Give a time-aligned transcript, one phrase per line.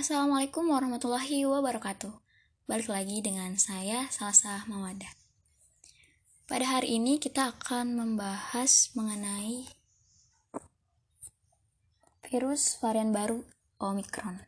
[0.00, 2.08] Assalamualaikum warahmatullahi wabarakatuh.
[2.64, 5.12] Balik lagi dengan saya Salsa Mawada.
[6.48, 9.68] Pada hari ini kita akan membahas mengenai
[12.32, 13.44] virus varian baru
[13.76, 14.40] Omicron.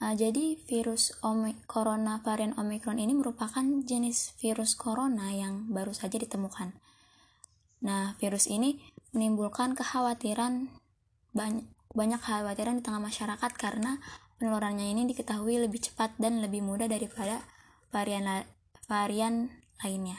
[0.00, 1.12] Nah, jadi virus
[1.68, 6.72] corona varian Omicron ini merupakan jenis virus corona yang baru saja ditemukan.
[7.84, 8.80] Nah, virus ini
[9.12, 10.72] menimbulkan kekhawatiran
[11.36, 14.00] banyak banyak kekhawatiran di tengah masyarakat karena
[14.36, 17.44] penularannya ini diketahui lebih cepat dan lebih mudah daripada
[17.94, 18.36] varian la
[18.86, 19.50] varian
[19.82, 20.18] lainnya.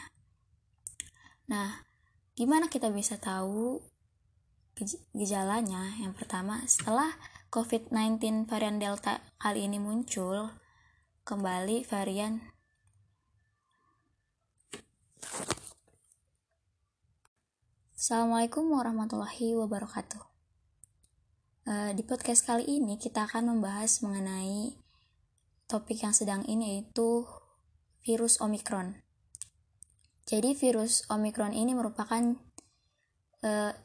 [1.48, 1.88] Nah,
[2.36, 3.80] gimana kita bisa tahu
[5.16, 5.96] gejalanya?
[5.98, 7.16] Yang pertama, setelah
[7.50, 10.52] COVID-19 varian Delta kali ini muncul,
[11.24, 12.44] kembali varian
[17.98, 20.37] Assalamualaikum warahmatullahi wabarakatuh.
[21.68, 24.72] Eh, di podcast kali ini kita akan membahas mengenai
[25.68, 27.28] topik yang sedang ini yaitu
[28.08, 28.96] virus Omicron.
[30.24, 32.40] Jadi virus Omicron ini merupakan
[33.44, 33.76] uh,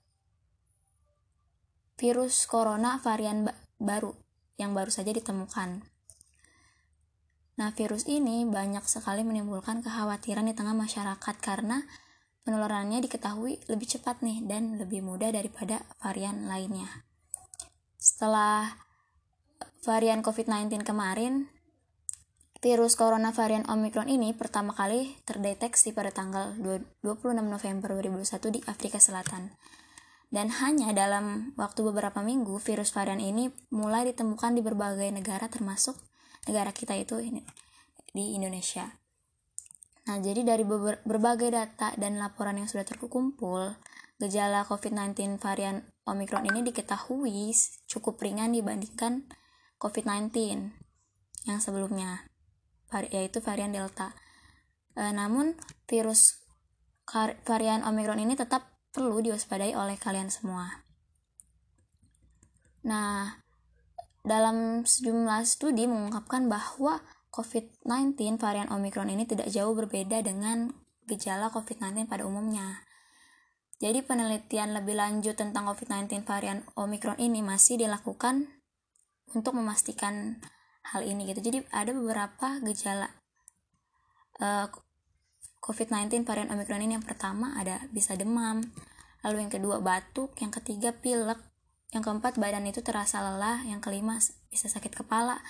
[1.98, 4.14] virus corona varian ba baru
[4.62, 5.82] yang baru saja ditemukan.
[7.58, 11.82] Nah, virus ini banyak sekali menimbulkan kekhawatiran di tengah masyarakat karena
[12.46, 17.10] penularannya diketahui lebih cepat nih dan lebih mudah daripada varian lainnya
[18.02, 18.82] setelah
[19.86, 21.46] varian COVID-19 kemarin,
[22.58, 28.98] virus corona varian Omicron ini pertama kali terdeteksi pada tanggal 26 November 2021 di Afrika
[28.98, 29.54] Selatan.
[30.34, 35.94] Dan hanya dalam waktu beberapa minggu, virus varian ini mulai ditemukan di berbagai negara termasuk
[36.50, 37.22] negara kita itu
[38.10, 38.98] di Indonesia.
[40.10, 40.66] Nah, jadi dari
[41.06, 43.78] berbagai data dan laporan yang sudah terkumpul,
[44.18, 47.54] gejala COVID-19 varian Omicron ini diketahui
[47.86, 49.30] cukup ringan dibandingkan
[49.78, 50.34] COVID-19
[51.46, 52.26] yang sebelumnya,
[53.10, 54.14] yaitu varian Delta.
[54.98, 55.54] E, namun,
[55.86, 56.42] virus
[57.46, 60.82] varian Omicron ini tetap perlu diwaspadai oleh kalian semua.
[62.82, 63.38] Nah,
[64.22, 70.74] dalam sejumlah studi mengungkapkan bahwa COVID-19 varian Omicron ini tidak jauh berbeda dengan
[71.06, 72.84] gejala COVID-19 pada umumnya.
[73.82, 78.46] Jadi penelitian lebih lanjut tentang COVID-19 varian Omicron ini masih dilakukan
[79.34, 80.38] untuk memastikan
[80.86, 81.42] hal ini gitu.
[81.42, 83.10] Jadi ada beberapa gejala
[84.38, 84.66] uh, eh,
[85.66, 88.62] COVID-19 varian Omicron ini yang pertama ada bisa demam,
[89.26, 91.42] lalu yang kedua batuk, yang ketiga pilek,
[91.90, 94.14] yang keempat badan itu terasa lelah, yang kelima
[94.46, 95.42] bisa sakit kepala,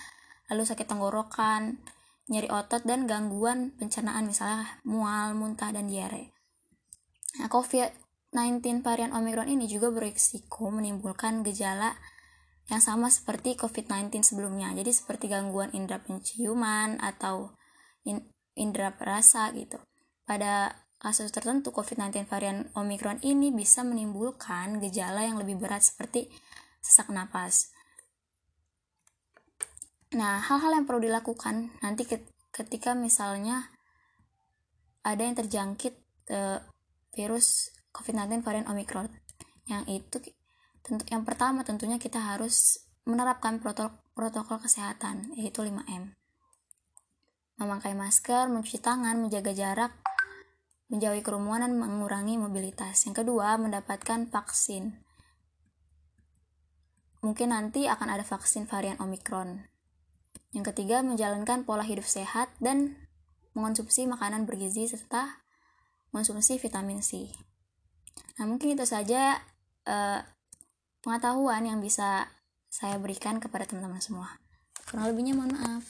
[0.48, 1.84] lalu sakit tenggorokan,
[2.32, 6.32] nyeri otot dan gangguan pencernaan misalnya mual, muntah dan diare.
[7.40, 8.01] Nah, COVID
[8.32, 11.92] 19 varian Omicron ini juga berisiko menimbulkan gejala
[12.72, 14.72] yang sama seperti COVID-19 sebelumnya.
[14.72, 17.52] Jadi seperti gangguan indera penciuman atau
[18.08, 18.24] in,
[18.56, 19.76] indera perasa gitu.
[20.24, 26.32] Pada kasus tertentu COVID-19 varian Omicron ini bisa menimbulkan gejala yang lebih berat seperti
[26.80, 27.68] sesak napas.
[30.16, 32.08] Nah, hal-hal yang perlu dilakukan nanti
[32.48, 33.68] ketika misalnya
[35.04, 35.94] ada yang terjangkit
[36.32, 36.64] uh,
[37.12, 39.08] virus COVID-19 varian Omicron.
[39.68, 40.16] Yang itu
[40.82, 46.16] tentu yang pertama tentunya kita harus menerapkan protokol, protokol kesehatan yaitu 5M.
[47.60, 49.92] Memakai masker, mencuci tangan, menjaga jarak,
[50.90, 53.06] menjauhi kerumunan, mengurangi mobilitas.
[53.06, 54.98] Yang kedua, mendapatkan vaksin.
[57.22, 59.62] Mungkin nanti akan ada vaksin varian Omicron.
[60.50, 62.98] Yang ketiga, menjalankan pola hidup sehat dan
[63.54, 65.44] mengonsumsi makanan bergizi serta
[66.12, 67.32] mengonsumsi vitamin C.
[68.40, 69.38] Nah, mungkin itu saja
[69.86, 70.20] uh,
[71.04, 72.26] pengetahuan yang bisa
[72.72, 74.40] saya berikan kepada teman-teman semua.
[74.88, 75.84] Kurang lebihnya mohon maaf.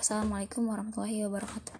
[0.00, 1.76] Assalamualaikum warahmatullahi wabarakatuh.